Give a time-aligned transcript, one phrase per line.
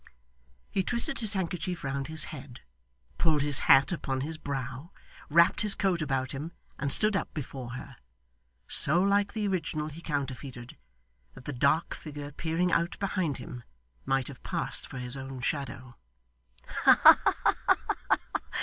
[0.71, 2.61] He twisted his handkerchief round his head,
[3.19, 4.89] pulled his hat upon his brow,
[5.29, 7.97] wrapped his coat about him, and stood up before her:
[8.67, 10.75] so like the original he counterfeited,
[11.35, 13.61] that the dark figure peering out behind him
[14.03, 15.95] might have passed for his own shadow.
[16.67, 18.17] 'Ha ha ha!